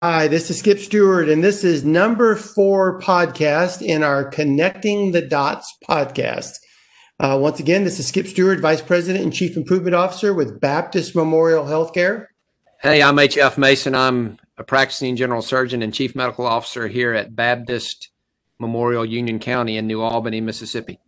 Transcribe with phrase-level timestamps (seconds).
[0.00, 5.22] Hi, this is Skip Stewart, and this is number four podcast in our Connecting the
[5.22, 6.60] Dots podcast.
[7.18, 11.16] Uh, once again, this is Skip Stewart, Vice President and Chief Improvement Officer with Baptist
[11.16, 12.26] Memorial Healthcare.
[12.80, 13.58] Hey, I'm H.F.
[13.58, 13.96] Mason.
[13.96, 18.10] I'm a practicing general surgeon and Chief Medical Officer here at Baptist
[18.60, 21.00] Memorial Union County in New Albany, Mississippi.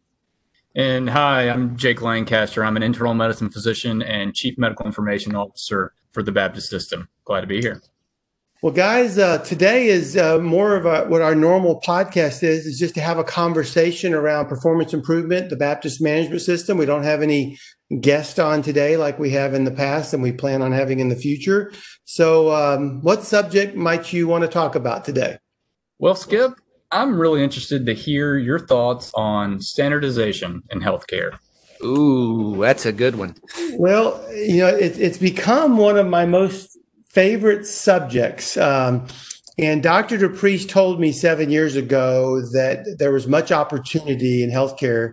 [0.75, 2.65] And hi, I'm Jake Lancaster.
[2.65, 7.09] I'm an internal medicine physician and Chief Medical Information Officer for the Baptist System.
[7.25, 7.81] Glad to be here.
[8.63, 12.79] Well, guys, uh, today is uh, more of a, what our normal podcast is, is
[12.79, 16.77] just to have a conversation around performance improvement, the Baptist management system.
[16.77, 17.57] We don't have any
[18.03, 21.09] guest on today like we have in the past and we plan on having in
[21.09, 21.73] the future.
[22.05, 25.39] So, um, what subject might you want to talk about today?
[25.99, 26.53] Well, Skip,
[26.93, 31.39] I'm really interested to hear your thoughts on standardization in healthcare.
[31.83, 33.37] Ooh, that's a good one.
[33.79, 36.70] Well, you know, it, it's become one of my most
[37.11, 38.57] favorite subjects.
[38.57, 39.07] Um,
[39.59, 40.17] and Dr.
[40.17, 45.13] DePriest told me seven years ago that there was much opportunity in healthcare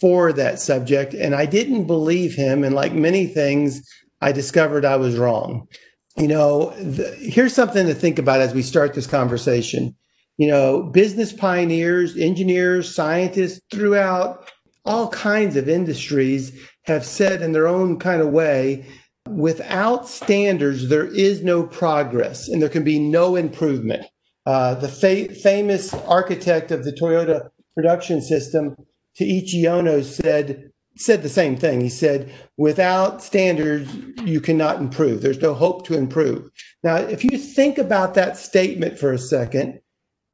[0.00, 1.14] for that subject.
[1.14, 2.64] And I didn't believe him.
[2.64, 3.88] And like many things,
[4.20, 5.68] I discovered I was wrong.
[6.16, 9.94] You know, the, here's something to think about as we start this conversation.
[10.36, 14.50] You know, business pioneers, engineers, scientists throughout
[14.84, 18.84] all kinds of industries have said in their own kind of way
[19.28, 24.04] Without standards, there is no progress and there can be no improvement.
[24.44, 28.76] Uh, the fa- famous architect of the Toyota production system,
[29.18, 31.80] Taiichi Ohno, said said the same thing.
[31.80, 33.90] He said, "Without standards,
[34.22, 35.22] you cannot improve.
[35.22, 36.50] There's no hope to improve."
[36.84, 39.80] Now, if you think about that statement for a second,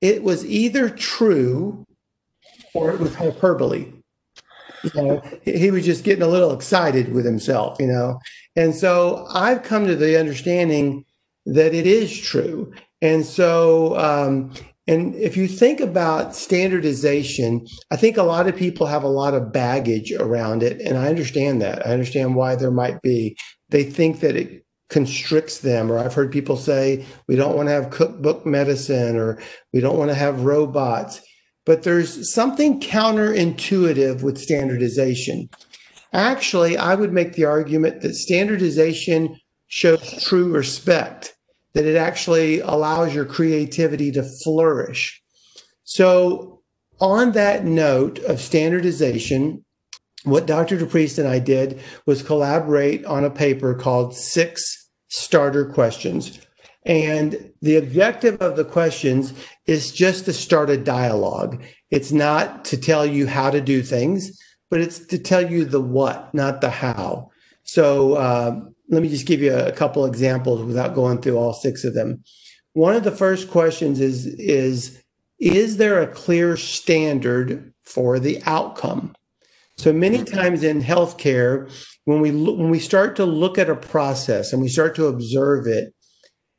[0.02, 1.86] it was either true
[2.74, 3.92] or it was hyperbole
[4.83, 8.18] you know, he was just getting a little excited with himself, you know.
[8.56, 11.04] And so I've come to the understanding
[11.46, 12.72] that it is true.
[13.00, 14.52] And so, um,
[14.86, 19.34] and if you think about standardization, I think a lot of people have a lot
[19.34, 20.80] of baggage around it.
[20.80, 21.86] And I understand that.
[21.86, 23.36] I understand why there might be.
[23.68, 27.72] They think that it constricts them, or I've heard people say, we don't want to
[27.72, 29.40] have cookbook medicine, or
[29.72, 31.20] we don't want to have robots
[31.66, 35.48] but there's something counterintuitive with standardization.
[36.12, 39.38] Actually, I would make the argument that standardization
[39.68, 41.36] shows true respect,
[41.74, 45.22] that it actually allows your creativity to flourish.
[45.84, 46.62] So,
[47.00, 49.64] on that note of standardization,
[50.24, 50.76] what Dr.
[50.76, 56.40] DePriest and I did was collaborate on a paper called Six Starter Questions
[56.84, 59.34] and the objective of the questions
[59.66, 61.62] is just to start a dialogue.
[61.90, 64.38] It's not to tell you how to do things,
[64.70, 67.31] but it's to tell you the what, not the how.
[67.64, 71.85] So uh, let me just give you a couple examples without going through all six
[71.85, 72.23] of them.
[72.73, 75.03] One of the first questions is is
[75.39, 79.14] is there a clear standard for the outcome?
[79.77, 81.73] So many times in healthcare,
[82.05, 85.67] when we when we start to look at a process and we start to observe
[85.67, 85.95] it,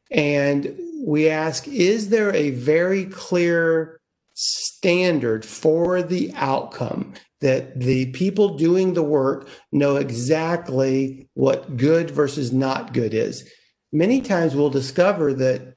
[0.10, 4.00] and we ask, is there a very clear
[4.34, 12.52] standard for the outcome that the people doing the work know exactly what good versus
[12.52, 13.48] not good is?
[13.92, 15.76] Many times we'll discover that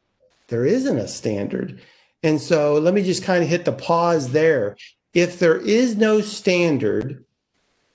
[0.49, 1.81] there isn't a standard.
[2.23, 4.77] And so let me just kind of hit the pause there.
[5.13, 7.25] If there is no standard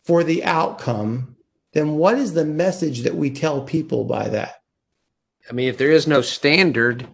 [0.04, 1.36] for the outcome,
[1.74, 4.56] then what is the message that we tell people by that?
[5.50, 7.08] I mean, if there is no standard,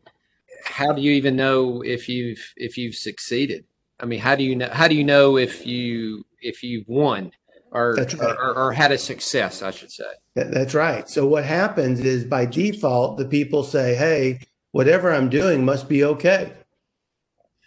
[0.64, 3.66] how do you even know if you've if you've succeeded?
[4.00, 7.32] I mean, how do you know how do you know if you if you've won
[7.72, 8.22] or right.
[8.22, 9.62] or, or, or, had a success?
[9.62, 10.06] I should say.
[10.36, 11.10] That's right.
[11.10, 14.40] So what happens is by default, the people say, "Hey,
[14.72, 16.54] whatever I'm doing must be okay,"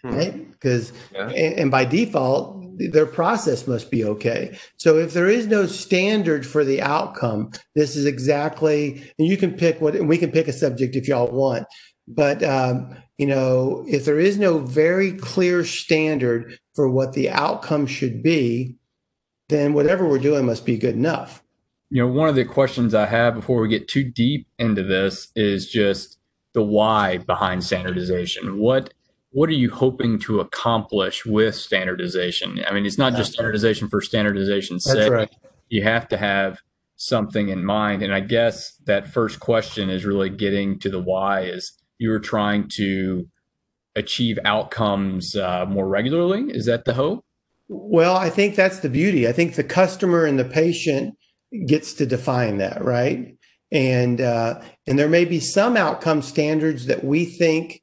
[0.01, 0.15] hmm.
[0.15, 0.51] right?
[0.51, 1.29] Because yeah.
[1.29, 4.57] and, and by default, their process must be okay.
[4.77, 9.53] So if there is no standard for the outcome, this is exactly, and you can
[9.53, 11.67] pick what, and we can pick a subject if y'all want.
[12.07, 17.85] But, um, you know, if there is no very clear standard for what the outcome
[17.85, 18.77] should be,
[19.49, 21.43] then whatever we're doing must be good enough.
[21.89, 25.33] You know, one of the questions I have before we get too deep into this
[25.35, 26.17] is just
[26.53, 28.57] the why behind standardization.
[28.57, 28.93] What
[29.31, 32.63] what are you hoping to accomplish with standardization?
[32.67, 35.11] I mean, it's not just standardization for standardization's sake.
[35.11, 35.35] Right.
[35.67, 36.61] You have to have
[36.95, 38.01] something in mind.
[38.01, 42.67] And I guess that first question is really getting to the why is you're trying
[42.77, 43.27] to
[43.95, 46.45] achieve outcomes uh, more regularly.
[46.49, 47.23] Is that the hope?
[47.67, 49.27] Well, I think that's the beauty.
[49.27, 51.15] I think the customer and the patient
[51.67, 53.35] gets to define that, right?
[53.71, 57.81] and uh, and there may be some outcome standards that we think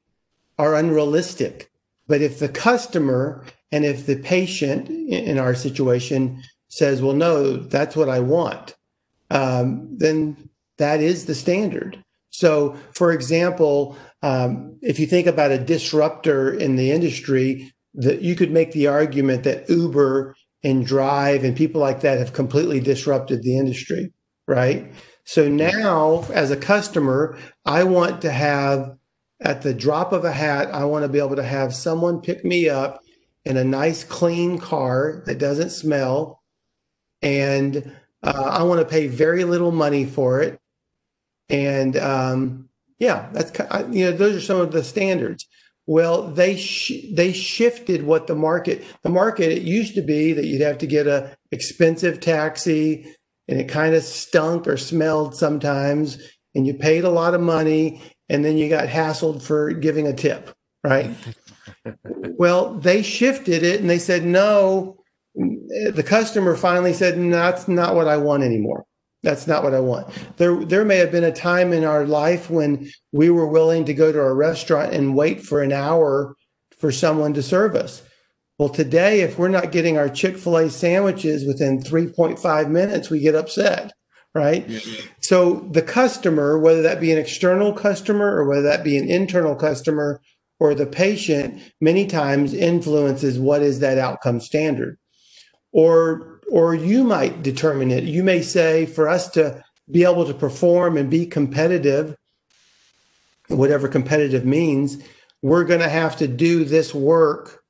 [0.58, 1.70] are unrealistic.
[2.08, 7.96] But if the customer and if the patient in our situation says, "Well, no, that's
[7.96, 8.76] what I want,"
[9.30, 12.02] um, then that is the standard.
[12.36, 18.34] So, for example, um, if you think about a disruptor in the industry, that you
[18.34, 23.42] could make the argument that Uber and Drive and people like that have completely disrupted
[23.42, 24.12] the industry,
[24.46, 24.92] right?
[25.24, 28.98] So now, as a customer, I want to have
[29.40, 32.44] at the drop of a hat, I want to be able to have someone pick
[32.44, 33.00] me up
[33.46, 36.42] in a nice, clean car that doesn't smell.
[37.22, 40.60] And uh, I want to pay very little money for it.
[41.48, 43.52] And um, yeah, that's
[43.90, 45.46] you know those are some of the standards.
[45.86, 50.44] Well, they sh- they shifted what the market the market it used to be that
[50.44, 53.14] you'd have to get a expensive taxi
[53.48, 56.18] and it kind of stunk or smelled sometimes
[56.56, 60.12] and you paid a lot of money and then you got hassled for giving a
[60.12, 60.52] tip,
[60.82, 61.10] right?
[62.04, 64.96] well, they shifted it and they said no.
[65.34, 68.85] The customer finally said, no, "That's not what I want anymore."
[69.26, 70.06] That's not what I want.
[70.36, 73.92] There, there may have been a time in our life when we were willing to
[73.92, 76.36] go to a restaurant and wait for an hour
[76.78, 78.02] for someone to serve us.
[78.56, 83.18] Well, today, if we're not getting our Chick fil A sandwiches within 3.5 minutes, we
[83.18, 83.92] get upset,
[84.32, 84.64] right?
[84.68, 84.78] Yeah.
[85.22, 89.56] So the customer, whether that be an external customer or whether that be an internal
[89.56, 90.20] customer
[90.60, 94.98] or the patient, many times influences what is that outcome standard.
[95.72, 98.04] Or or you might determine it.
[98.04, 102.16] You may say, for us to be able to perform and be competitive,
[103.48, 104.98] whatever competitive means,
[105.42, 107.62] we're going to have to do this work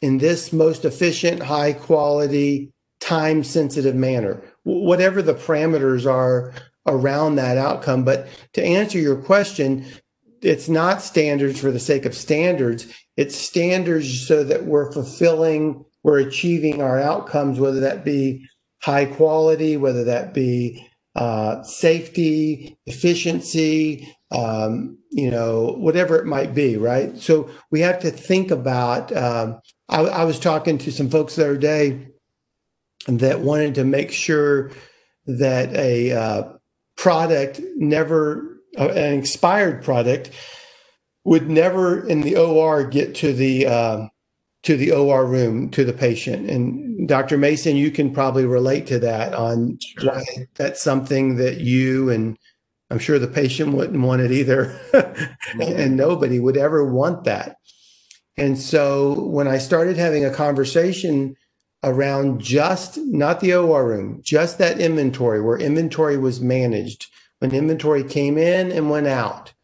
[0.00, 6.52] in this most efficient, high quality, time sensitive manner, whatever the parameters are
[6.86, 8.04] around that outcome.
[8.04, 9.86] But to answer your question,
[10.40, 12.86] it's not standards for the sake of standards.
[13.16, 18.46] It's standards so that we're fulfilling we're achieving our outcomes, whether that be
[18.82, 26.76] high quality, whether that be uh, safety, efficiency, um, you know, whatever it might be,
[26.76, 27.16] right?
[27.18, 29.14] So we have to think about.
[29.14, 32.08] Um, I, I, was talking to some folks the other day
[33.06, 34.70] that wanted to make sure
[35.26, 36.52] that a uh,
[36.96, 40.30] product never, uh, an expired product,
[41.24, 44.10] would never in the OR get to the um,
[44.62, 46.48] to the OR room to the patient.
[46.48, 47.36] And Dr.
[47.36, 50.24] Mason, you can probably relate to that on why
[50.54, 52.38] that's something that you and
[52.90, 54.78] I'm sure the patient wouldn't want it either.
[55.60, 57.56] and nobody would ever want that.
[58.36, 61.34] And so when I started having a conversation
[61.82, 67.06] around just not the OR room, just that inventory where inventory was managed,
[67.38, 69.54] when inventory came in and went out,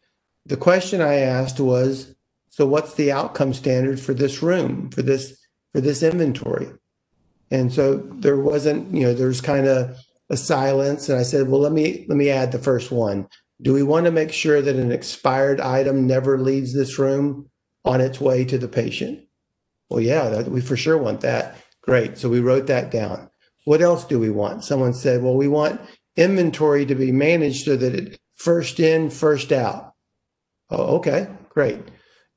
[0.45, 2.15] the question I asked was,
[2.59, 5.33] so what's the outcome standard for this room, for this
[5.71, 6.67] for this inventory?
[7.49, 9.97] And so there wasn't, you know, there's kind of
[10.29, 11.07] a silence.
[11.07, 13.29] And I said, well, let me let me add the first one.
[13.61, 17.49] Do we want to make sure that an expired item never leaves this room
[17.85, 19.21] on its way to the patient?
[19.89, 21.55] Well, yeah, that, we for sure want that.
[21.79, 22.17] Great.
[22.17, 23.29] So we wrote that down.
[23.63, 24.65] What else do we want?
[24.65, 25.79] Someone said, well, we want
[26.17, 29.93] inventory to be managed so that it first in, first out.
[30.69, 31.79] Oh, okay, great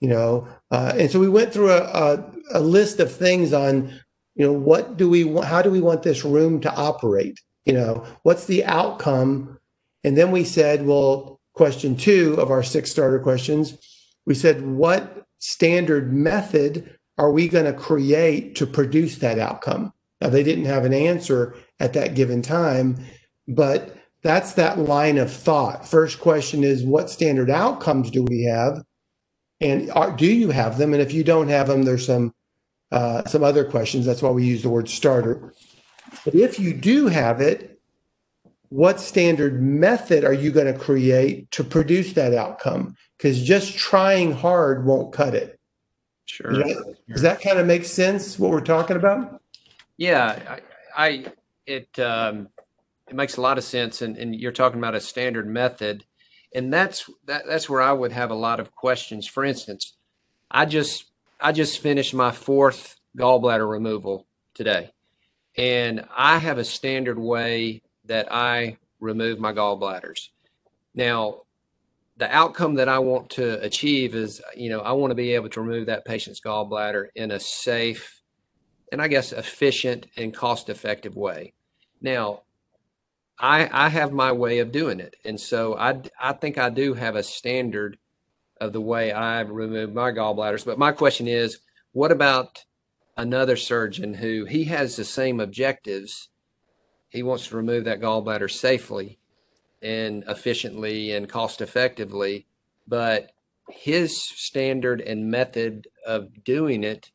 [0.02, 3.88] you know uh, and so we went through a, a, a, list of things on
[4.34, 7.72] you know what do we want how do we want this room to operate you
[7.72, 9.58] know what's the outcome?
[10.04, 13.78] And then we said well question two of our six starter questions
[14.26, 19.92] we said what standard method are we going to create to produce that outcome?
[20.20, 22.98] Now they didn't have an answer at that given time
[23.46, 25.86] but that's that line of thought.
[25.86, 28.82] First question is what standard outcomes do we have
[29.62, 30.92] and are, do you have them?
[30.92, 32.34] And if you don't have them, there's some
[32.90, 34.04] uh, some other questions.
[34.04, 35.54] That's why we use the word starter.
[36.24, 37.80] But if you do have it,
[38.68, 42.96] what standard method are you going to create to produce that outcome?
[43.16, 45.58] Because just trying hard won't cut it.
[46.26, 46.52] Sure.
[46.52, 48.38] Does that, does that kind of make sense?
[48.38, 49.40] What we're talking about?
[49.96, 50.58] Yeah,
[50.96, 51.24] I, I
[51.66, 52.48] it um,
[53.08, 56.04] it makes a lot of sense, and, and you're talking about a standard method
[56.54, 59.26] and that's that, that's where I would have a lot of questions.
[59.26, 59.94] For instance,
[60.50, 61.06] I just
[61.40, 64.90] I just finished my fourth gallbladder removal today,
[65.56, 70.28] and I have a standard way that I remove my gallbladders.
[70.94, 71.42] Now,
[72.16, 75.48] the outcome that I want to achieve is, you know, I want to be able
[75.50, 78.22] to remove that patient's gallbladder in a safe
[78.92, 81.54] and I guess efficient and cost effective way.
[82.02, 82.42] Now,
[83.38, 86.94] I I have my way of doing it, and so I I think I do
[86.94, 87.98] have a standard
[88.60, 90.64] of the way I remove my gallbladders.
[90.64, 91.58] But my question is,
[91.92, 92.64] what about
[93.16, 96.28] another surgeon who he has the same objectives?
[97.10, 99.18] He wants to remove that gallbladder safely
[99.82, 102.46] and efficiently and cost effectively,
[102.86, 103.32] but
[103.68, 107.10] his standard and method of doing it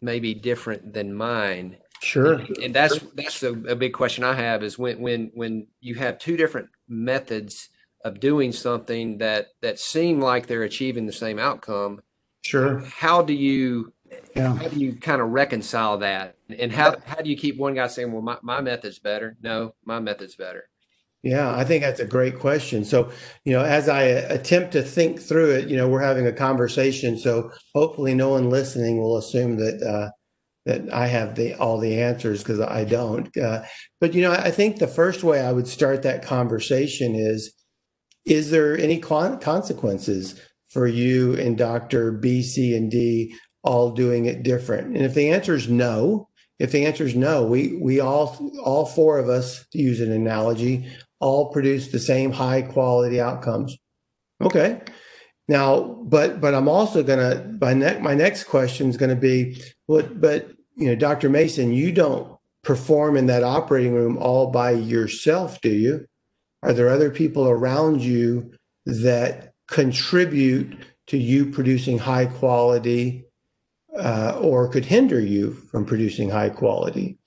[0.00, 1.76] may be different than mine.
[2.02, 2.34] Sure.
[2.34, 5.96] And, and that's that's a, a, big question I have is when when when you
[5.96, 7.68] have two different methods
[8.04, 12.00] of doing something that that seem like they're achieving the same outcome.
[12.42, 12.78] Sure.
[12.80, 13.92] How do you
[14.34, 14.56] yeah.
[14.56, 16.36] how do you kind of reconcile that?
[16.58, 19.36] And how how do you keep one guy saying, "Well, my, my method's better"?
[19.42, 20.68] No, my method's better.
[21.22, 22.82] Yeah, I think that's a great question.
[22.82, 23.10] So,
[23.44, 27.18] you know, as I attempt to think through it, you know, we're having a conversation.
[27.18, 30.10] So hopefully, no one listening will assume that uh,
[30.66, 33.34] that I have the all the answers because I don't.
[33.36, 33.64] Uh,
[34.00, 37.52] but you know, I think the first way I would start that conversation is:
[38.24, 44.42] Is there any consequences for you and Doctor B, C, and D all doing it
[44.42, 44.96] different?
[44.96, 48.84] And if the answer is no, if the answer is no, we we all all
[48.84, 50.86] four of us, to use an analogy,
[51.18, 53.76] all produce the same high quality outcomes.
[54.42, 54.80] Okay.
[55.48, 59.60] Now, but but I'm also gonna my next my next question is gonna be
[59.90, 61.28] what but you know, Dr.
[61.28, 66.06] Mason, you don't perform in that operating room all by yourself, do you?
[66.62, 68.52] Are there other people around you
[68.86, 70.76] that contribute
[71.08, 73.24] to you producing high quality
[73.98, 77.18] uh, or could hinder you from producing high quality?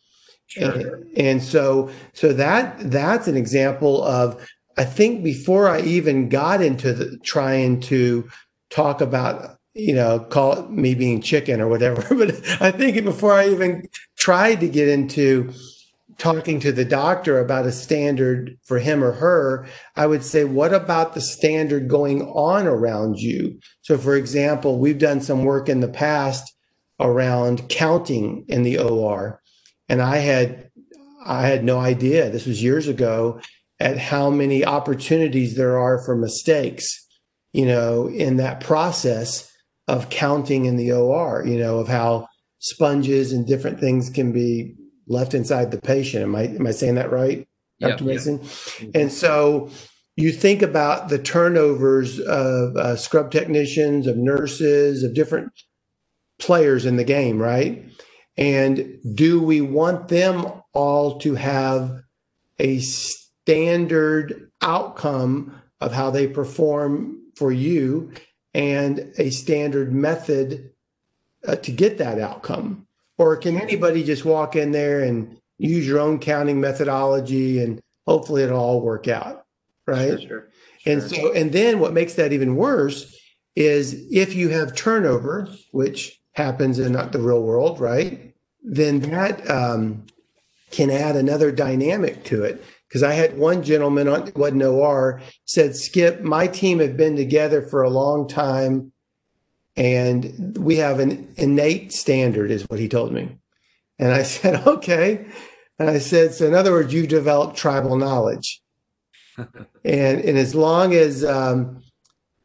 [0.48, 0.72] Sure.
[0.72, 4.42] And, and so, so that that's an example of
[4.78, 8.30] I think before I even got into the, trying to
[8.70, 13.34] talk about you know call it me being chicken or whatever, but I think before
[13.34, 13.88] I even
[14.18, 15.52] tried to get into
[16.18, 19.66] talking to the doctor about a standard for him or her,
[19.96, 23.60] I would say, what about the standard going on around you?
[23.82, 26.54] So, for example, we've done some work in the past
[27.00, 29.42] around counting in the OR
[29.90, 30.70] and I had
[31.26, 32.30] I had no idea.
[32.30, 33.40] This was years ago
[33.80, 37.08] at how many opportunities there are for mistakes,
[37.54, 39.50] you know, in that process
[39.88, 42.28] of counting in the OR, you know, of how
[42.60, 44.76] sponges and different things can be
[45.08, 46.24] left inside the patient.
[46.24, 47.48] Am I am I saying that right,
[47.80, 47.92] Dr.
[47.92, 48.42] Yep, Mason?
[48.80, 48.92] Yep.
[48.96, 49.70] And so
[50.16, 55.52] you think about the turnovers of uh, scrub technicians, of nurses, of different
[56.40, 57.84] players in the game, right?
[58.38, 62.02] And do we want them all to have
[62.60, 68.12] a standard outcome of how they perform for you
[68.54, 70.72] and a standard method
[71.48, 72.88] uh, to get that outcome?
[73.18, 78.44] Or can anybody just walk in there and use your own counting methodology and hopefully
[78.44, 79.46] it'll all work out?
[79.86, 80.20] Right.
[80.20, 80.50] Sure, sure.
[80.86, 83.18] And so, and then what makes that even worse
[83.56, 88.34] is if you have turnover, which happens in not the real world, right?
[88.64, 90.06] Then that um,
[90.72, 92.64] can add another dynamic to it.
[92.94, 97.16] Because I had one gentleman on what no OR said, Skip, my team have been
[97.16, 98.92] together for a long time,
[99.76, 103.36] and we have an innate standard, is what he told me.
[103.98, 105.26] And I said, okay.
[105.80, 108.62] And I said, so in other words, you've developed tribal knowledge.
[109.38, 109.48] and
[110.22, 111.82] and as long as um,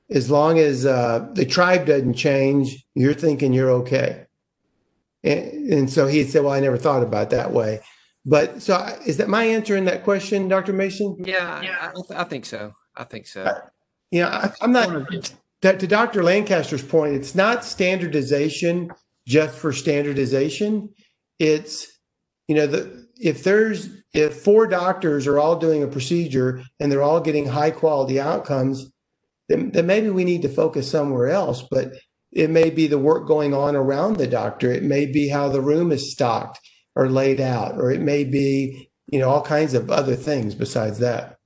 [0.08, 4.24] as long as uh, the tribe doesn't change, you're thinking you're okay.
[5.22, 7.80] And, and so he said, Well, I never thought about that way.
[8.28, 10.74] But so is that my answer in that question, Dr.
[10.74, 11.16] Mason?
[11.18, 11.92] Yeah, yeah.
[12.10, 12.74] I, I think so.
[12.94, 13.42] I think so.
[13.42, 13.60] Uh,
[14.10, 15.10] yeah, I, am not.
[15.62, 16.22] To, to Dr.
[16.22, 18.90] Lancaster's point, it's not standardization
[19.26, 20.90] just for standardization.
[21.38, 21.86] It's,
[22.48, 27.02] you know, the if there's if four doctors are all doing a procedure and they're
[27.02, 28.90] all getting high quality outcomes,
[29.48, 31.64] then, then maybe we need to focus somewhere else.
[31.70, 31.94] But
[32.30, 34.70] it may be the work going on around the doctor.
[34.70, 36.60] It may be how the room is stocked
[36.98, 40.98] or laid out, or it may be, you know, all kinds of other things besides
[40.98, 41.38] that.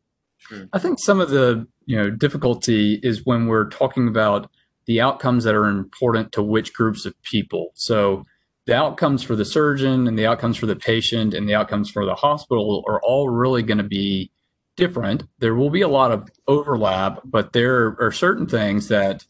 [0.49, 0.65] Hmm.
[0.73, 4.51] I think some of the, you know, difficulty is when we're talking about
[4.87, 7.71] the outcomes that are important to which groups of people.
[7.75, 8.25] So
[8.65, 12.07] the outcomes for the surgeon and the outcomes for the patient and the outcomes for
[12.07, 14.31] the hospital are all really going to be
[14.77, 15.25] different.
[15.39, 19.27] There will be a lot of overlap, but there are certain things that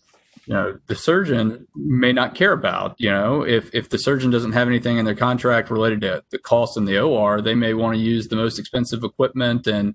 [0.47, 4.53] you know the surgeon may not care about you know if if the surgeon doesn't
[4.53, 7.97] have anything in their contract related to the cost in the OR they may want
[7.97, 9.95] to use the most expensive equipment and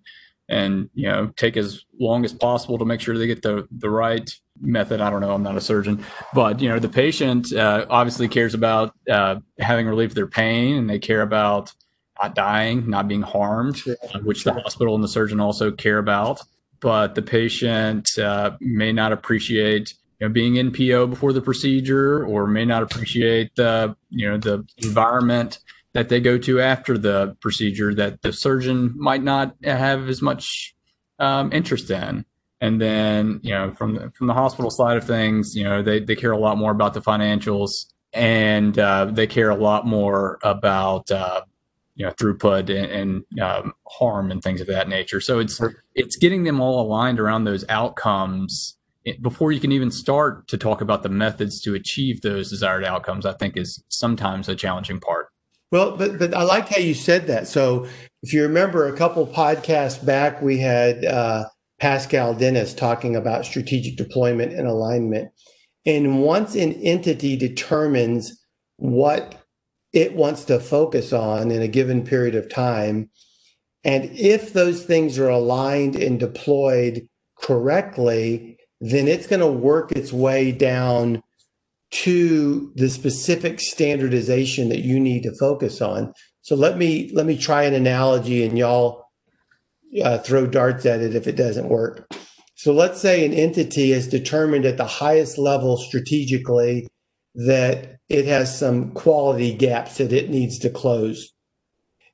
[0.49, 3.89] and you know take as long as possible to make sure they get the the
[3.89, 7.85] right method i don't know i'm not a surgeon but you know the patient uh,
[7.89, 11.73] obviously cares about uh, having relief of their pain and they care about
[12.21, 16.41] not dying, not being harmed, uh, which the hospital and the surgeon also care about.
[16.79, 22.47] But the patient uh, may not appreciate you know, being NPO before the procedure, or
[22.47, 25.59] may not appreciate the you know the environment
[25.93, 30.75] that they go to after the procedure that the surgeon might not have as much
[31.19, 32.25] um, interest in.
[32.59, 35.99] And then you know from the, from the hospital side of things, you know they
[35.99, 40.39] they care a lot more about the financials, and uh, they care a lot more
[40.41, 41.41] about uh,
[41.93, 45.21] you know throughput and, and um, harm and things of that nature.
[45.21, 45.61] So it's
[45.93, 48.76] it's getting them all aligned around those outcomes
[49.21, 53.25] before you can even start to talk about the methods to achieve those desired outcomes,
[53.25, 55.27] I think is sometimes a challenging part.
[55.71, 57.47] Well, but, but I like how you said that.
[57.47, 57.87] So
[58.23, 61.45] if you remember a couple podcasts back, we had uh,
[61.79, 65.29] Pascal Dennis talking about strategic deployment and alignment.
[65.85, 68.33] And once an entity determines
[68.77, 69.45] what
[69.93, 73.09] it wants to focus on in a given period of time,
[73.83, 77.07] and if those things are aligned and deployed
[77.39, 81.23] correctly, then it's going to work its way down
[81.89, 86.13] to the specific standardization that you need to focus on.
[86.41, 89.05] So let me let me try an analogy, and y'all
[90.03, 92.09] uh, throw darts at it if it doesn't work.
[92.55, 96.87] So let's say an entity is determined at the highest level strategically
[97.35, 101.31] that it has some quality gaps that it needs to close.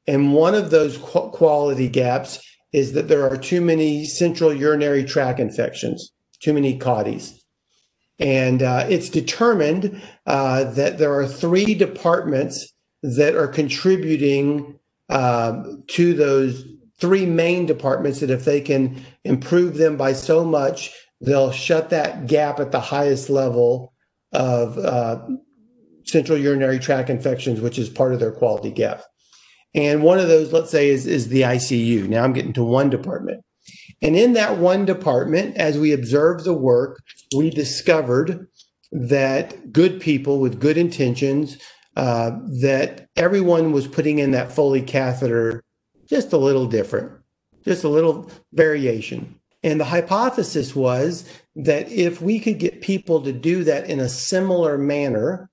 [0.06, 2.44] And one of those qu- quality gaps
[2.74, 6.13] is that there are too many central urinary tract infections
[6.44, 7.40] too many CAUTIs.
[8.20, 12.72] And uh, it's determined uh, that there are three departments
[13.02, 16.64] that are contributing uh, to those
[17.00, 22.28] three main departments that if they can improve them by so much, they'll shut that
[22.28, 23.94] gap at the highest level
[24.32, 25.22] of uh,
[26.06, 29.04] central urinary tract infections, which is part of their quality gap.
[29.76, 32.08] And one of those, let's say, is, is the ICU.
[32.08, 33.44] Now I'm getting to one department.
[34.04, 37.02] And in that one department, as we observed the work,
[37.36, 38.48] we discovered
[38.92, 41.58] that good people with good intentions,
[41.96, 45.64] uh, that everyone was putting in that Foley catheter
[46.06, 47.14] just a little different,
[47.64, 49.40] just a little variation.
[49.64, 51.24] And the hypothesis was
[51.56, 55.50] that if we could get people to do that in a similar manner,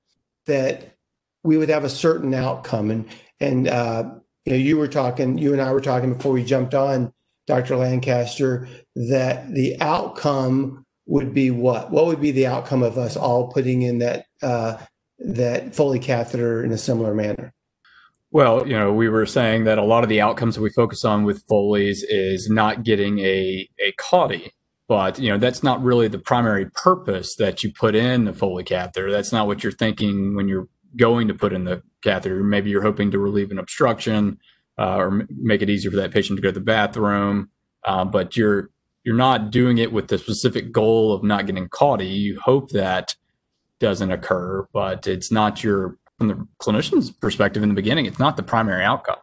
[0.46, 0.96] that
[1.44, 2.90] we would have a certain outcome.
[2.90, 4.10] And and uh,
[4.44, 7.12] you know, you were talking, you and I were talking before we jumped on
[7.50, 7.76] Dr.
[7.76, 11.90] Lancaster, that the outcome would be what?
[11.90, 14.76] What would be the outcome of us all putting in that uh,
[15.18, 17.52] that Foley catheter in a similar manner?
[18.30, 21.04] Well, you know, we were saying that a lot of the outcomes that we focus
[21.04, 24.50] on with Foley's is not getting a a CAUTI,
[24.86, 28.62] but you know that's not really the primary purpose that you put in the Foley
[28.62, 29.10] catheter.
[29.10, 32.44] That's not what you're thinking when you're going to put in the catheter.
[32.44, 34.38] Maybe you're hoping to relieve an obstruction
[34.80, 37.50] uh, or make it easier for that patient to go to the bathroom.
[37.84, 38.70] Uh, but you're
[39.04, 42.10] you're not doing it with the specific goal of not getting CAUTI.
[42.10, 43.14] You hope that
[43.78, 48.06] doesn't occur, but it's not your from the clinician's perspective in the beginning.
[48.06, 49.16] It's not the primary outcome.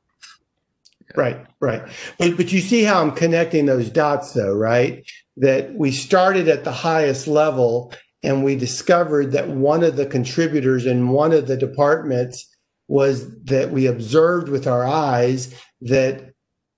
[1.16, 1.84] Right, right.
[2.20, 5.04] But but you see how I'm connecting those dots, though, right?
[5.38, 7.94] That we started at the highest level
[8.24, 12.48] and we discovered that one of the contributors in one of the departments
[12.88, 16.34] was that we observed with our eyes that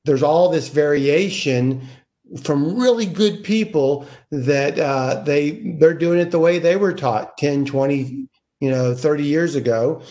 [0.06, 1.88] there's all this variation
[2.44, 7.38] from really good people that uh, they they're doing it the way they were taught
[7.38, 8.28] 10 20
[8.60, 10.02] you know 30 years ago.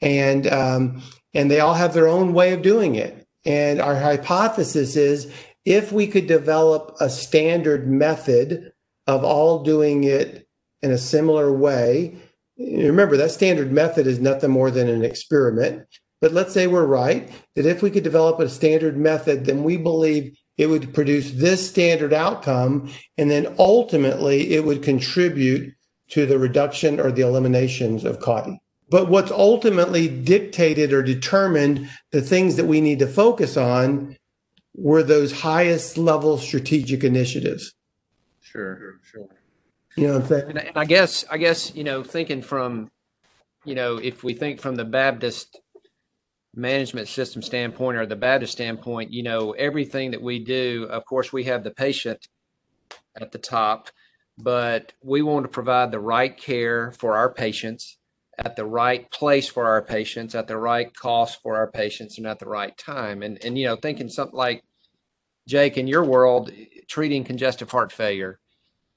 [0.00, 1.02] And um,
[1.34, 3.26] and they all have their own way of doing it.
[3.44, 5.32] And our hypothesis is
[5.64, 8.72] if we could develop a standard method
[9.06, 10.46] of all doing it
[10.82, 12.16] in a similar way
[12.58, 15.86] remember that standard method is nothing more than an experiment.
[16.20, 19.76] But let's say we're right that if we could develop a standard method, then we
[19.76, 22.90] believe it would produce this standard outcome.
[23.18, 25.74] And then ultimately it would contribute
[26.10, 28.58] to the reduction or the eliminations of CAUTI.
[28.88, 34.16] But what's ultimately dictated or determined the things that we need to focus on
[34.74, 37.74] were those highest level strategic initiatives.
[38.40, 39.28] Sure, sure.
[39.96, 40.50] You know what I'm saying?
[40.50, 42.90] And, and I guess, I guess, you know, thinking from,
[43.64, 45.58] you know, if we think from the Baptist
[46.54, 51.32] management system standpoint or the Baptist standpoint, you know, everything that we do, of course,
[51.32, 52.28] we have the patient
[53.18, 53.88] at the top,
[54.38, 57.96] but we want to provide the right care for our patients
[58.38, 62.26] at the right place for our patients, at the right cost for our patients, and
[62.26, 63.22] at the right time.
[63.22, 64.62] And and you know, thinking something like
[65.48, 66.50] Jake in your world,
[66.88, 68.38] treating congestive heart failure,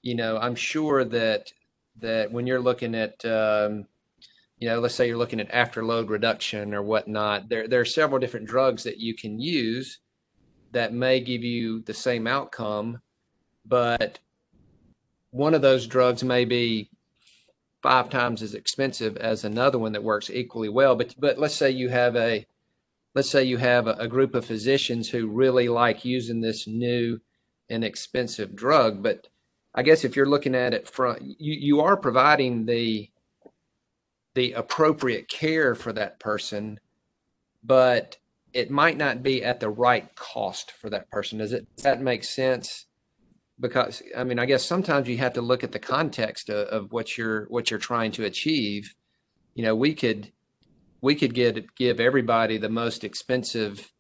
[0.02, 1.54] you know, I'm sure that
[1.98, 3.86] that when you're looking at um,
[4.60, 7.48] you know, let's say you're looking at afterload reduction or whatnot.
[7.48, 10.00] There, there are several different drugs that you can use
[10.72, 13.02] that may give you the same outcome,
[13.66, 14.20] but
[15.32, 16.90] one of those drugs may be
[17.82, 20.96] five times as expensive as another one that works equally well.
[20.96, 22.46] But but let's say you have a
[23.16, 27.22] let's say you have a, a group of physicians who really like using this new
[27.70, 29.28] and expensive drug, but
[29.80, 33.10] I guess if you're looking at it from you, you are providing the
[34.36, 36.82] the appropriate care for that person,
[37.63, 38.18] but
[38.52, 41.39] it might not be at the right cost for that person.
[41.39, 42.88] Does it does that make sense?
[43.58, 46.92] Because I mean, I guess sometimes you have to look at the context of, of
[46.92, 48.96] what you're what you're trying to achieve.
[49.56, 50.34] You know, we could
[51.00, 53.94] we could get give everybody the most expensive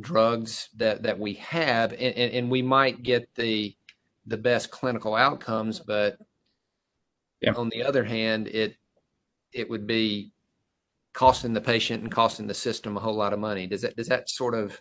[0.00, 3.76] drugs that that we have, and, and, and we might get the
[4.26, 6.18] the best clinical outcomes, but
[7.40, 7.52] yeah.
[7.52, 8.76] on the other hand, it
[9.52, 10.32] it would be
[11.12, 13.66] costing the patient and costing the system a whole lot of money.
[13.66, 14.80] Does that does that sort of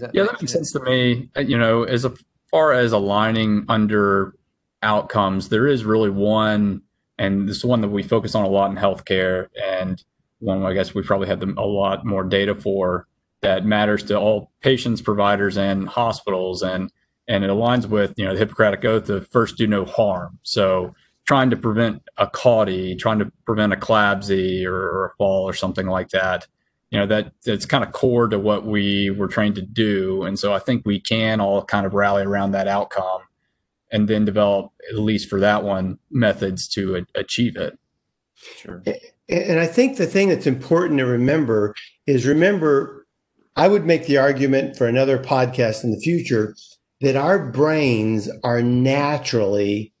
[0.00, 1.28] that yeah, that makes sense to me.
[1.36, 2.06] Uh, you know, as
[2.50, 4.34] far as aligning under
[4.82, 6.82] outcomes, there is really one,
[7.18, 10.02] and this is one that we focus on a lot in healthcare, and
[10.38, 13.06] one I guess we probably have a lot more data for
[13.42, 16.90] that matters to all patients, providers, and hospitals, and
[17.28, 20.38] and it aligns with you know the Hippocratic oath of first do no harm.
[20.42, 25.44] So trying to prevent a CAUTI, trying to prevent a CLABSI or, or, a fall
[25.44, 26.46] or something like that.
[26.90, 30.24] You know, that that's kind of core to what we were trained to do.
[30.24, 33.22] And so I think we can all kind of rally around that outcome
[33.90, 37.78] and then develop, at least for that one, methods to a- achieve it.
[38.56, 38.82] Sure.
[39.28, 41.74] And I think the thing that's important to remember
[42.06, 43.06] is remember,
[43.56, 46.54] I would make the argument for another podcast in the future
[47.02, 49.92] that our brains are naturally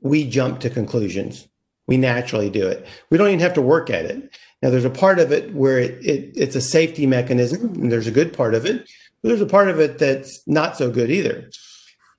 [0.00, 1.48] we jump to conclusions.
[1.86, 2.86] We naturally do it.
[3.10, 4.36] We don't even have to work at it.
[4.62, 8.06] Now, there's a part of it where it, it it's a safety mechanism, and there's
[8.06, 8.88] a good part of it,
[9.22, 11.50] but there's a part of it that's not so good either.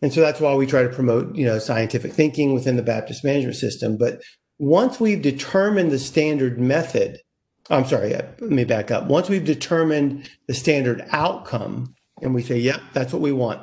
[0.01, 3.23] And so that's why we try to promote, you know, scientific thinking within the Baptist
[3.23, 3.97] management system.
[3.97, 4.21] But
[4.59, 7.19] once we've determined the standard method,
[7.69, 9.07] I'm sorry, uh, let me back up.
[9.07, 13.61] Once we've determined the standard outcome, and we say, yep, that's what we want.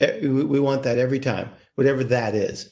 [0.00, 2.70] We want that every time, whatever that is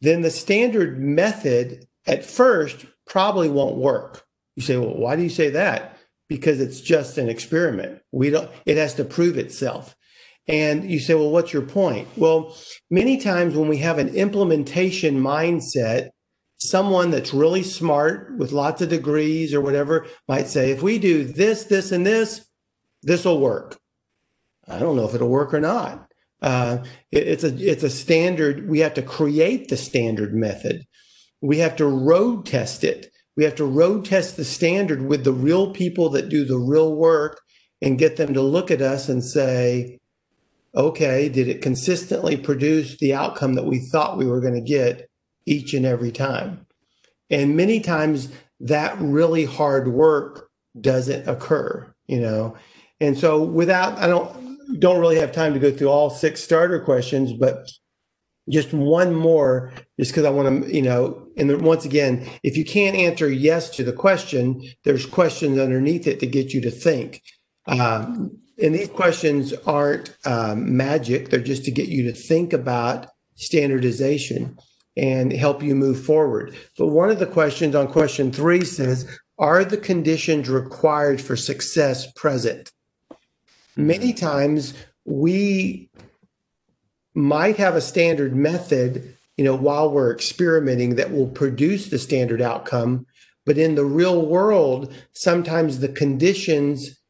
[0.00, 4.24] then the standard method at first probably won't work.
[4.56, 5.98] You say, well, why do you say that?
[6.28, 8.00] Because it's just an experiment.
[8.12, 9.96] We don't, it has to prove itself.
[10.46, 12.08] And you say, well, what's your point?
[12.16, 12.56] Well,
[12.90, 16.08] many times when we have an implementation mindset,
[16.58, 21.24] someone that's really smart with lots of degrees or whatever might say, if we do
[21.24, 22.46] this, this, and this,
[23.02, 23.78] this will work.
[24.66, 26.07] I don't know if it'll work or not.
[26.40, 26.78] Uh,
[27.10, 28.68] it, it's a it's a standard.
[28.68, 30.84] We have to create the standard method.
[31.40, 33.10] We have to road test it.
[33.36, 36.94] We have to road test the standard with the real people that do the real
[36.94, 37.40] work
[37.80, 39.98] and get them to look at us and say,
[40.74, 45.08] okay, did it consistently produce the outcome that we thought we were going to get
[45.46, 46.66] each and every time?
[47.30, 48.28] And many times
[48.60, 52.56] that really hard work doesn't occur, you know.
[53.00, 54.47] And so without I don't
[54.78, 57.70] don't really have time to go through all six starter questions, but
[58.48, 62.64] just one more, just because I want to, you know, and once again, if you
[62.64, 67.22] can't answer yes to the question, there's questions underneath it to get you to think.
[67.66, 73.06] Um, and these questions aren't um, magic, they're just to get you to think about
[73.36, 74.56] standardization
[74.96, 76.56] and help you move forward.
[76.76, 79.06] But one of the questions on question three says,
[79.38, 82.72] Are the conditions required for success present?
[83.78, 85.88] Many times we
[87.14, 92.42] might have a standard method you know while we're experimenting that will produce the standard
[92.42, 93.06] outcome
[93.46, 97.00] but in the real world sometimes the conditions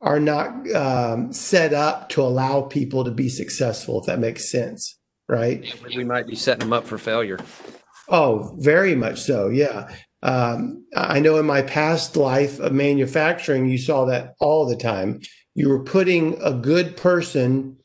[0.00, 4.98] are not um, set up to allow people to be successful if that makes sense
[5.28, 5.74] right?
[5.96, 7.38] We might be setting them up for failure.
[8.08, 9.94] Oh very much so yeah.
[10.24, 15.20] Um, i know in my past life of manufacturing you saw that all the time
[15.54, 17.76] you were putting a good person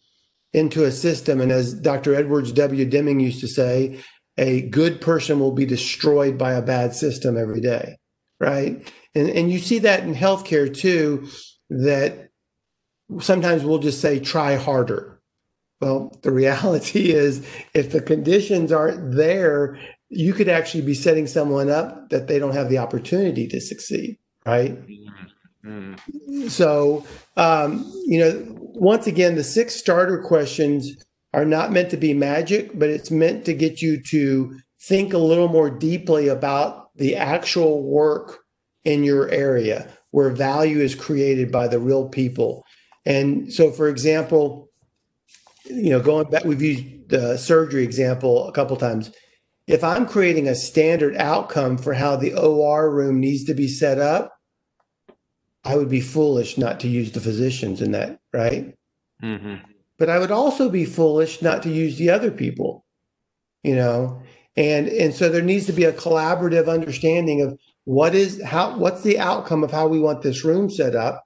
[0.53, 1.41] into a system.
[1.41, 2.15] And as Dr.
[2.15, 2.85] Edwards W.
[2.85, 3.99] Deming used to say,
[4.37, 7.97] a good person will be destroyed by a bad system every day.
[8.39, 8.91] Right.
[9.15, 11.27] And, and you see that in healthcare too,
[11.69, 12.29] that
[13.19, 15.19] sometimes we'll just say, try harder.
[15.81, 21.69] Well, the reality is, if the conditions aren't there, you could actually be setting someone
[21.69, 24.17] up that they don't have the opportunity to succeed.
[24.45, 24.75] Right.
[24.75, 25.27] Mm-hmm.
[25.65, 26.49] Mm.
[26.49, 30.95] So, um, you know, once again, the six starter questions
[31.33, 35.17] are not meant to be magic, but it's meant to get you to think a
[35.17, 38.39] little more deeply about the actual work
[38.85, 42.63] in your area where value is created by the real people.
[43.05, 44.69] And so, for example,
[45.65, 49.11] you know, going back, we've used the surgery example a couple times.
[49.67, 53.99] If I'm creating a standard outcome for how the OR room needs to be set
[53.99, 54.36] up,
[55.67, 58.73] I would be foolish not to use the physicians in that, right?
[59.21, 59.55] Mm-hmm.
[59.97, 62.85] But I would also be foolish not to use the other people,
[63.63, 64.21] you know.
[64.55, 69.01] And and so there needs to be a collaborative understanding of what is how what's
[69.03, 71.23] the outcome of how we want this room set up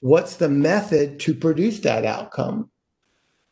[0.00, 2.70] what's the method to produce that outcome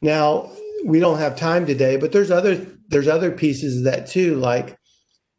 [0.00, 0.50] now
[0.86, 4.78] we don't have time today but there's other there's other pieces of that too like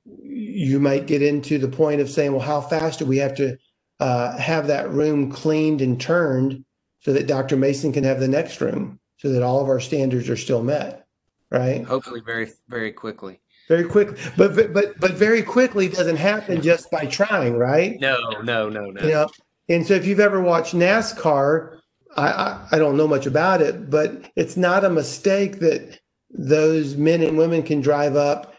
[0.06, 3.58] you might get into the point of saying well how fast do we have to
[4.00, 6.64] uh, have that room cleaned and turned
[7.00, 10.30] so that dr mason can have the next room so that all of our standards
[10.30, 11.06] are still met
[11.52, 11.86] right?
[11.86, 13.40] Hopefully very very quickly.
[13.68, 18.00] Very quickly but but but very quickly doesn't happen just by trying right?
[18.00, 19.02] No no no no.
[19.02, 19.30] You know
[19.70, 21.80] and so if you've ever watched nascar
[22.16, 26.96] I, I, I don't know much about it but it's not a mistake that those
[26.96, 28.54] men and women can drive up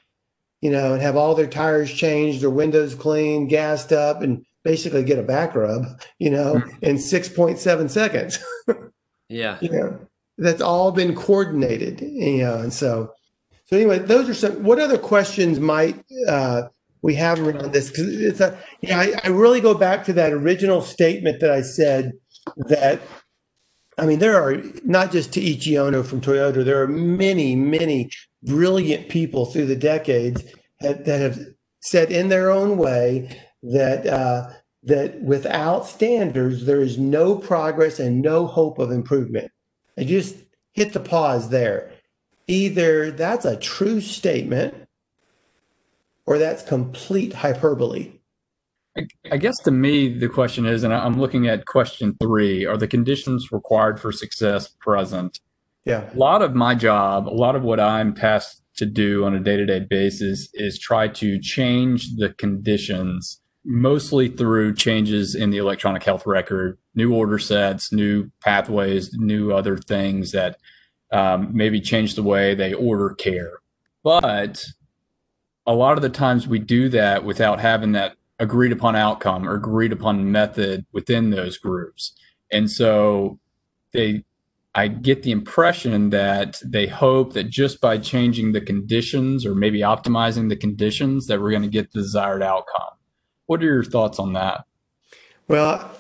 [0.61, 5.05] you know and have all their tires changed their windows cleaned gassed up and basically
[5.05, 5.85] get a back rub
[6.19, 6.85] you know mm-hmm.
[6.85, 8.39] in 6.7 seconds
[9.29, 9.99] yeah you know
[10.39, 13.15] that's all been coordinated you know and so
[13.67, 14.63] so anyway, those are some.
[14.63, 16.69] What other questions might uh,
[17.03, 17.91] we have around this?
[17.91, 21.63] Because it's a, yeah, I, I really go back to that original statement that I
[21.63, 22.13] said
[22.57, 23.01] that.
[23.99, 26.65] I mean, there are not just Taiichi Ohno from Toyota.
[26.65, 28.11] There are many, many
[28.43, 30.45] brilliant people through the decades
[30.81, 31.39] that, that have
[31.87, 34.51] said in their own way that uh,
[34.83, 39.51] that without standards there is no progress and no hope of improvement.
[39.99, 40.37] I just
[40.73, 41.93] hit the pause there
[42.49, 44.75] either that's a true statement
[46.27, 48.13] or that's complete hyperbole.
[49.31, 52.89] I, guess to me, the question is, and I'm looking at question three are the
[52.89, 55.39] conditions required for success present?
[55.85, 56.11] Yeah.
[56.15, 59.41] A lot of my job, a lot of what I'm tasked to do on a
[59.41, 65.59] day to day basis is try to change the conditions mostly through changes in the
[65.59, 70.57] electronic health record, new order sets, new pathways, new other things that
[71.13, 73.59] um, maybe change the way they order care.
[74.05, 74.65] But
[75.67, 79.55] a lot of the times we do that without having that agreed upon outcome or
[79.55, 82.15] agreed upon method within those groups.
[82.53, 83.41] And so
[83.93, 84.25] they
[84.77, 89.81] I get the impression that they hope that just by changing the conditions or maybe
[89.81, 92.91] optimizing the conditions that we're going to get the desired outcome.
[93.47, 94.67] What are your thoughts on that?
[95.49, 95.91] Well,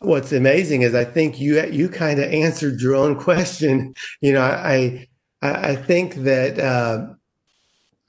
[0.00, 3.94] what's amazing is I think you you kind of answered your own question.
[4.20, 5.08] You know, I
[5.40, 7.06] I, I think that uh,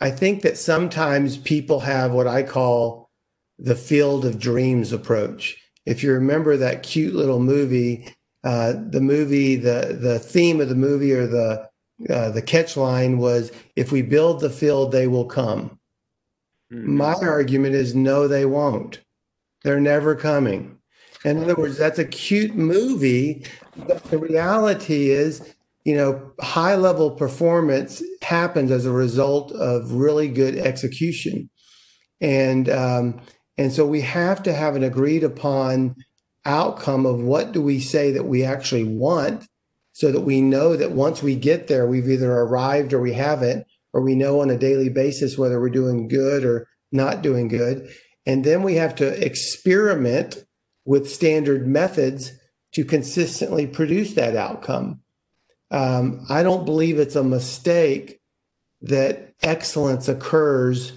[0.01, 3.09] I think that sometimes people have what I call
[3.57, 5.55] the field of dreams approach.
[5.85, 8.13] If you remember that cute little movie,
[8.47, 11.67] uh, the movie the the theme of the movie or the
[12.09, 15.77] uh, the catch line was if we build the field they will come.
[16.71, 16.97] Mm-hmm.
[16.97, 19.01] my argument is no they won't.
[19.63, 20.77] They're never coming.
[21.25, 27.11] In other words, that's a cute movie, but the reality is, you know, high level
[27.11, 31.49] performance happens as a result of really good execution,
[32.21, 33.19] and um,
[33.57, 35.95] and so we have to have an agreed upon
[36.47, 39.47] outcome of what do we say that we actually want,
[39.93, 43.67] so that we know that once we get there, we've either arrived or we haven't,
[43.93, 47.89] or we know on a daily basis whether we're doing good or not doing good,
[48.25, 50.45] and then we have to experiment
[50.85, 52.31] with standard methods
[52.73, 55.01] to consistently produce that outcome.
[55.71, 58.21] Um, I don't believe it's a mistake
[58.81, 60.93] that excellence occurs.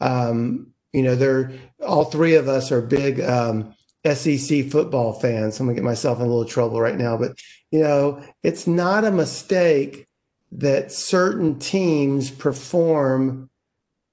[0.00, 5.58] Um, you know, there all three of us are big um, SEC football fans.
[5.58, 7.38] I'm gonna get myself in a little trouble right now, but
[7.70, 10.06] you know, it's not a mistake
[10.52, 13.50] that certain teams perform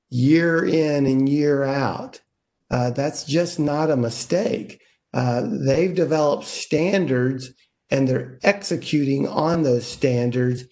[0.10, 2.21] year in and year out.
[2.69, 4.82] Uh, that's just not a mistake.
[5.13, 7.51] Uh, they've developed standards
[7.89, 10.63] and they're executing on those standards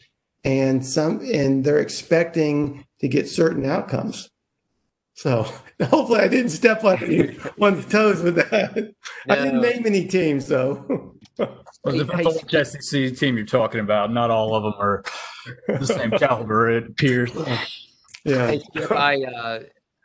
[0.43, 4.29] and some and they're expecting to get certain outcomes
[5.13, 5.51] so
[5.89, 9.33] hopefully i didn't step on anyone's toes with that yeah.
[9.33, 11.15] i didn't name any teams though
[11.83, 14.11] well, depends on which SEC team you're talking about.
[14.11, 15.03] Not all of them are
[15.67, 16.69] the same caliber.
[16.69, 17.31] It appears.
[18.25, 18.61] Yeah, hey,
[18.91, 19.59] I uh,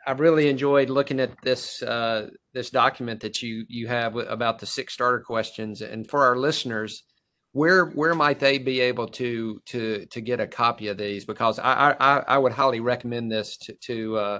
[0.07, 4.65] I really enjoyed looking at this uh, this document that you you have about the
[4.65, 7.03] six starter questions, and for our listeners,
[7.51, 11.25] where where might they be able to to to get a copy of these?
[11.25, 14.39] Because I I, I would highly recommend this to, to uh,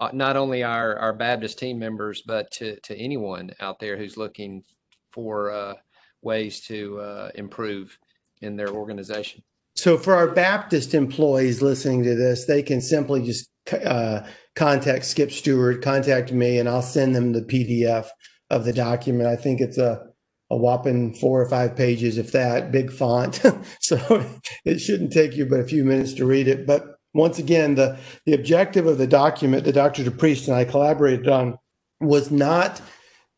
[0.00, 4.16] uh, not only our, our Baptist team members, but to, to anyone out there who's
[4.16, 4.62] looking
[5.10, 5.74] for uh,
[6.22, 7.98] ways to uh, improve
[8.40, 9.42] in their organization.
[9.74, 15.30] So, for our Baptist employees listening to this, they can simply just uh, contact Skip
[15.30, 18.08] Stewart, contact me, and I'll send them the PDF
[18.50, 19.28] of the document.
[19.28, 20.08] I think it's a
[20.50, 23.42] a whopping four or five pages, if that, big font.
[23.80, 24.24] so
[24.64, 26.66] it shouldn't take you but a few minutes to read it.
[26.66, 30.04] But once again, the, the objective of the document that Dr.
[30.04, 31.58] DePriest and I collaborated on
[32.00, 32.80] was not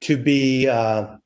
[0.02, 1.16] to be uh,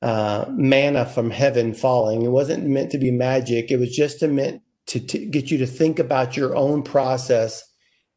[0.00, 2.22] uh, manna from heaven falling.
[2.22, 3.70] It wasn't meant to be magic.
[3.70, 7.62] It was just meant to, to get you to think about your own process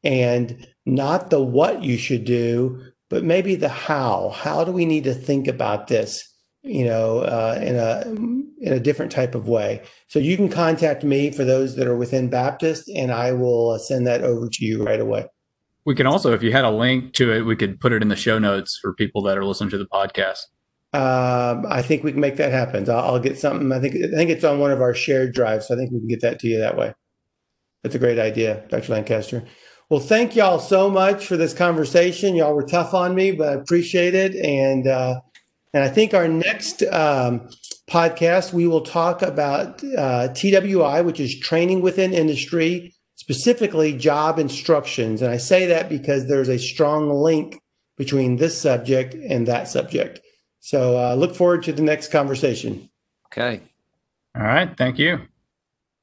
[0.03, 4.29] and not the what you should do, but maybe the how.
[4.29, 6.34] How do we need to think about this?
[6.65, 8.03] You know, uh, in a
[8.61, 9.83] in a different type of way.
[10.07, 14.07] So you can contact me for those that are within Baptist, and I will send
[14.07, 15.27] that over to you right away.
[15.85, 18.07] We can also, if you had a link to it, we could put it in
[18.07, 20.39] the show notes for people that are listening to the podcast.
[20.93, 22.89] Um, I think we can make that happen.
[22.89, 23.71] I'll, I'll, get something.
[23.71, 25.67] I think I think it's on one of our shared drives.
[25.67, 26.93] So I think we can get that to you that way.
[27.83, 28.93] That's a great idea, Dr.
[28.93, 29.43] Lancaster.
[29.89, 32.35] Well, thank y'all so much for this conversation.
[32.35, 34.35] Y'all were tough on me, but I appreciate it.
[34.35, 35.19] And uh,
[35.75, 37.49] and I think our next um,
[37.89, 45.21] podcast, we will talk about uh, TWI, which is training within industry, specifically job instructions.
[45.21, 47.59] And I say that because there's a strong link
[47.97, 50.21] between this subject and that subject.
[50.61, 52.89] So uh, look forward to the next conversation.
[53.27, 53.59] Okay.
[54.33, 54.75] All right.
[54.77, 55.27] Thank you.